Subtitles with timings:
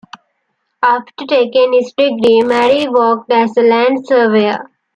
[0.81, 4.67] After taking his degree, Murray worked as a land surveyor.